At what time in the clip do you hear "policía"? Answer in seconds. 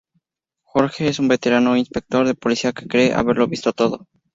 2.33-2.71